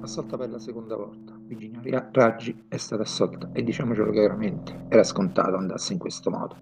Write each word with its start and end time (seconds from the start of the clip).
assolta 0.00 0.36
per 0.36 0.50
la 0.50 0.58
seconda 0.58 0.96
volta. 0.96 1.32
Virginia 1.46 2.08
Raggi 2.12 2.64
è 2.68 2.76
stata 2.76 3.02
assolta 3.02 3.48
e 3.52 3.62
diciamocelo 3.62 4.10
chiaramente, 4.10 4.86
era 4.88 5.04
scontato 5.04 5.56
andasse 5.56 5.92
in 5.92 5.98
questo 5.98 6.30
modo. 6.30 6.56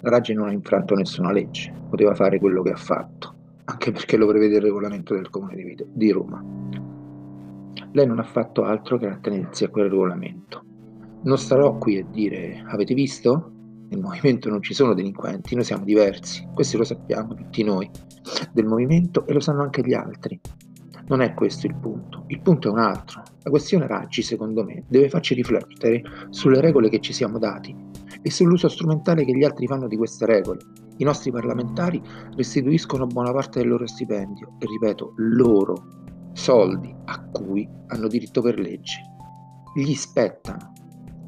La 0.00 0.10
Raggi 0.10 0.32
non 0.32 0.48
ha 0.48 0.52
infranto 0.52 0.94
nessuna 0.94 1.32
legge, 1.32 1.72
poteva 1.88 2.14
fare 2.14 2.38
quello 2.38 2.62
che 2.62 2.70
ha 2.70 2.76
fatto, 2.76 3.34
anche 3.64 3.92
perché 3.92 4.16
lo 4.16 4.26
prevede 4.26 4.56
il 4.56 4.62
regolamento 4.62 5.14
del 5.14 5.28
Comune 5.28 5.76
di 5.92 6.10
Roma. 6.10 6.42
Lei 7.92 8.06
non 8.06 8.18
ha 8.18 8.24
fatto 8.24 8.64
altro 8.64 8.98
che 8.98 9.06
attenersi 9.06 9.64
a 9.64 9.68
quel 9.68 9.88
regolamento. 9.90 10.64
Non 11.22 11.38
starò 11.38 11.76
qui 11.78 11.98
a 11.98 12.04
dire, 12.04 12.62
avete 12.66 12.94
visto? 12.94 13.52
Nel 13.88 14.00
movimento 14.00 14.48
non 14.48 14.62
ci 14.62 14.74
sono 14.74 14.94
delinquenti, 14.94 15.54
noi 15.54 15.64
siamo 15.64 15.84
diversi, 15.84 16.46
questo 16.52 16.76
lo 16.76 16.84
sappiamo 16.84 17.34
tutti 17.34 17.62
noi 17.62 17.88
del 18.52 18.66
movimento 18.66 19.26
e 19.26 19.32
lo 19.32 19.40
sanno 19.40 19.62
anche 19.62 19.82
gli 19.82 19.94
altri. 19.94 20.40
Non 21.08 21.20
è 21.20 21.34
questo 21.34 21.66
il 21.66 21.74
punto, 21.76 22.24
il 22.26 22.40
punto 22.40 22.68
è 22.68 22.72
un 22.72 22.78
altro. 22.78 23.22
La 23.42 23.50
questione 23.50 23.86
Raggi, 23.86 24.22
secondo 24.22 24.64
me, 24.64 24.82
deve 24.88 25.08
farci 25.08 25.34
riflettere 25.34 26.02
sulle 26.30 26.60
regole 26.60 26.88
che 26.88 26.98
ci 26.98 27.12
siamo 27.12 27.38
dati 27.38 27.74
e 28.22 28.30
sull'uso 28.30 28.68
strumentale 28.68 29.24
che 29.24 29.36
gli 29.36 29.44
altri 29.44 29.68
fanno 29.68 29.86
di 29.86 29.96
queste 29.96 30.26
regole. 30.26 30.58
I 30.96 31.04
nostri 31.04 31.30
parlamentari 31.30 32.02
restituiscono 32.34 33.06
buona 33.06 33.32
parte 33.32 33.60
del 33.60 33.68
loro 33.68 33.86
stipendio 33.86 34.56
e, 34.58 34.66
ripeto, 34.66 35.12
loro 35.16 35.74
soldi 36.32 36.92
a 37.04 37.24
cui 37.30 37.68
hanno 37.86 38.08
diritto 38.08 38.42
per 38.42 38.58
legge. 38.58 39.00
Gli 39.76 39.94
spettano. 39.94 40.72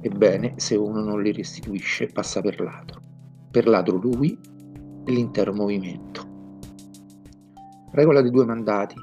Ebbene, 0.00 0.54
se 0.56 0.76
uno 0.76 1.00
non 1.00 1.20
li 1.20 1.32
restituisce, 1.32 2.06
passa 2.06 2.40
per 2.40 2.60
ladro. 2.60 3.02
Per 3.50 3.66
ladro 3.66 3.96
lui 3.96 4.38
e 5.04 5.10
l'intero 5.10 5.52
movimento. 5.52 6.22
Regola 7.90 8.20
dei 8.20 8.30
due 8.30 8.44
mandati. 8.44 8.94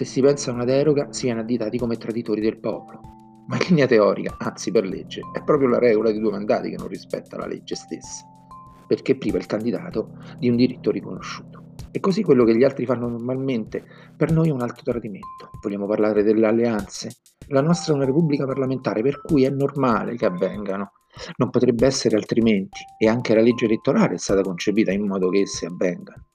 Se 0.00 0.06
si 0.06 0.22
pensa 0.22 0.50
a 0.50 0.54
una 0.54 0.64
deroga, 0.64 1.12
si 1.12 1.26
viene 1.26 1.40
additati 1.40 1.76
come 1.76 1.98
traditori 1.98 2.40
del 2.40 2.58
popolo. 2.58 3.02
Ma 3.48 3.56
in 3.56 3.66
linea 3.68 3.86
teorica, 3.86 4.34
anzi 4.38 4.70
per 4.70 4.86
legge, 4.86 5.20
è 5.34 5.44
proprio 5.44 5.68
la 5.68 5.78
regola 5.78 6.10
dei 6.10 6.18
due 6.18 6.30
mandati 6.30 6.70
che 6.70 6.76
non 6.78 6.88
rispetta 6.88 7.36
la 7.36 7.46
legge 7.46 7.74
stessa, 7.74 8.24
perché 8.86 9.18
priva 9.18 9.36
il 9.36 9.44
candidato 9.44 10.12
di 10.38 10.48
un 10.48 10.56
diritto 10.56 10.90
riconosciuto. 10.90 11.74
E 11.90 12.00
così 12.00 12.22
quello 12.22 12.44
che 12.44 12.56
gli 12.56 12.64
altri 12.64 12.86
fanno 12.86 13.08
normalmente, 13.08 13.84
per 14.16 14.32
noi 14.32 14.48
è 14.48 14.52
un 14.52 14.62
alto 14.62 14.80
tradimento. 14.82 15.50
Vogliamo 15.60 15.86
parlare 15.86 16.22
delle 16.22 16.46
alleanze? 16.46 17.16
La 17.48 17.60
nostra 17.60 17.92
è 17.92 17.96
una 17.96 18.06
repubblica 18.06 18.46
parlamentare, 18.46 19.02
per 19.02 19.20
cui 19.20 19.44
è 19.44 19.50
normale 19.50 20.16
che 20.16 20.24
avvengano. 20.24 20.92
Non 21.36 21.50
potrebbe 21.50 21.84
essere 21.84 22.16
altrimenti, 22.16 22.80
e 22.98 23.06
anche 23.06 23.34
la 23.34 23.42
legge 23.42 23.66
elettorale 23.66 24.14
è 24.14 24.18
stata 24.18 24.40
concepita 24.40 24.92
in 24.92 25.06
modo 25.06 25.28
che 25.28 25.40
esse 25.40 25.66
avvengano. 25.66 26.29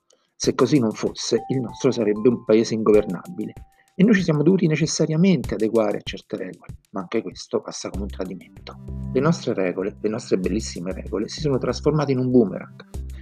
Se 0.45 0.53
così 0.53 0.77
non 0.77 0.91
fosse, 0.91 1.43
il 1.47 1.59
nostro 1.59 1.89
sarebbe 1.89 2.29
un 2.29 2.45
paese 2.45 2.75
ingovernabile 2.75 3.53
e 3.95 4.03
noi 4.03 4.13
ci 4.13 4.21
siamo 4.21 4.43
dovuti 4.43 4.67
necessariamente 4.67 5.55
adeguare 5.55 5.97
a 5.97 6.01
certe 6.03 6.37
regole, 6.37 6.81
ma 6.91 6.99
anche 6.99 7.23
questo 7.23 7.61
passa 7.61 7.89
come 7.89 8.03
un 8.03 8.09
tradimento. 8.09 8.75
Le 9.11 9.19
nostre 9.21 9.55
regole, 9.55 9.97
le 9.99 10.07
nostre 10.07 10.37
bellissime 10.37 10.93
regole, 10.93 11.29
si 11.29 11.41
sono 11.41 11.57
trasformate 11.57 12.11
in 12.11 12.19
un 12.19 12.29
boomerang 12.29 12.75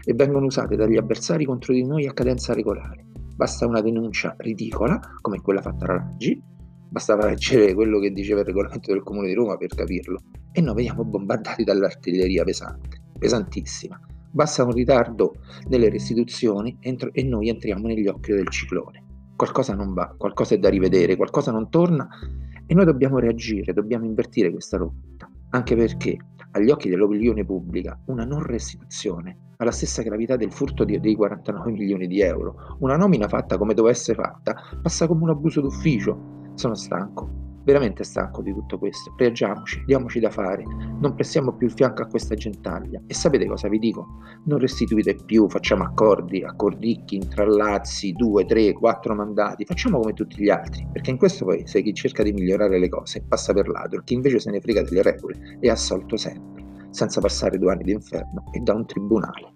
e 0.03 0.13
vengono 0.13 0.47
usate 0.47 0.75
dagli 0.75 0.97
avversari 0.97 1.45
contro 1.45 1.71
di 1.71 1.85
noi 1.85 2.07
a 2.07 2.11
cadenza 2.11 2.53
regolare. 2.53 3.05
Basta 3.38 3.66
una 3.66 3.79
denuncia 3.79 4.35
ridicola, 4.39 4.99
come 5.21 5.39
quella 5.39 5.61
fatta 5.61 5.85
da 5.85 5.94
Raggi, 5.94 6.44
bastava 6.89 7.27
leggere 7.27 7.73
quello 7.73 8.01
che 8.01 8.11
diceva 8.11 8.41
il 8.41 8.47
regolamento 8.47 8.91
del 8.91 9.01
Comune 9.01 9.27
di 9.27 9.33
Roma 9.33 9.55
per 9.55 9.73
capirlo, 9.73 10.19
e 10.51 10.59
noi 10.59 10.75
veniamo 10.75 11.05
bombardati 11.05 11.63
dall'artiglieria 11.63 12.44
pesante, 12.44 13.01
pesantissima. 13.17 13.97
Basta 14.33 14.63
un 14.63 14.71
ritardo 14.71 15.35
nelle 15.67 15.89
restituzioni 15.89 16.77
e 16.79 17.23
noi 17.23 17.49
entriamo 17.49 17.85
negli 17.85 18.07
occhi 18.07 18.31
del 18.31 18.49
ciclone 18.49 19.03
qualcosa 19.35 19.75
non 19.75 19.93
va, 19.93 20.13
qualcosa 20.17 20.55
è 20.55 20.57
da 20.57 20.69
rivedere, 20.69 21.15
qualcosa 21.15 21.51
non 21.51 21.69
torna 21.69 22.07
e 22.65 22.73
noi 22.73 22.85
dobbiamo 22.85 23.19
reagire, 23.19 23.73
dobbiamo 23.73 24.05
invertire 24.05 24.49
questa 24.51 24.77
rotta, 24.77 25.29
anche 25.49 25.75
perché 25.75 26.17
agli 26.51 26.69
occhi 26.69 26.89
dell'opinione 26.89 27.43
pubblica 27.43 27.99
una 28.05 28.23
non 28.25 28.41
restituzione 28.41 29.38
ha 29.57 29.66
la 29.66 29.72
stessa 29.72 30.01
gravità 30.01 30.35
del 30.35 30.51
furto 30.51 30.83
dei 30.85 31.16
49 31.16 31.72
milioni 31.72 32.07
di 32.07 32.22
euro. 32.22 32.77
Una 32.79 32.95
nomina 32.95 33.27
fatta 33.27 33.57
come 33.57 33.73
doveva 33.73 33.93
essere 33.93 34.22
fatta 34.22 34.55
passa 34.81 35.07
come 35.07 35.23
un 35.23 35.29
abuso 35.29 35.61
d'ufficio. 35.61 36.51
Sono 36.55 36.75
stanco, 36.75 37.42
veramente 37.63 38.03
stanco 38.03 38.41
di 38.41 38.53
tutto 38.53 38.78
questo. 38.78 39.13
Reagiamoci, 39.18 39.84
diamoci 39.85 40.19
da 40.19 40.29
fare, 40.29 40.63
non 41.00 41.13
prestiamo 41.16 41.53
più 41.53 41.68
il 41.68 41.74
fianco 41.74 42.03
a 42.03 42.07
questa 42.07 42.35
gentaglia. 42.35 43.01
E 43.07 43.13
sapete 43.13 43.46
cosa 43.46 43.68
vi 43.68 43.79
dico? 43.79 44.07
Non 44.46 44.59
restituite 44.59 45.16
più, 45.25 45.50
facciamo 45.50 45.84
accordi, 45.84 46.44
accordicchi, 46.44 47.16
intrallazzi, 47.16 48.13
due, 48.13 48.46
tre, 48.46 48.73
quattro 48.73 49.16
mandati, 49.16 49.66
facciamo 49.66 50.00
come 50.00 50.13
tutti 50.13 50.41
gli 50.41 50.50
altri, 50.50 50.88
perché 50.91 51.12
in 51.12 51.18
questo 51.18 51.46
paese 51.46 51.81
chi 51.81 51.94
cerca 51.94 52.23
di 52.23 52.31
migliorare 52.31 52.79
le 52.79 52.90
cose 52.90 53.23
passa 53.28 53.53
per 53.53 53.68
ladro, 53.68 54.02
chi 54.03 54.13
invece 54.13 54.40
se 54.40 54.52
ne 54.52 54.59
frega 54.59 54.84
delle 54.84 55.02
regole 55.02 55.57
è 55.59 55.69
assolto 55.69 56.18
sempre, 56.18 56.63
senza 56.90 57.22
passare 57.22 57.57
due 57.57 57.72
anni 57.72 57.84
d'inferno 57.84 58.46
e 58.52 58.59
da 58.59 58.73
un 58.73 58.85
tribunale. 58.85 59.52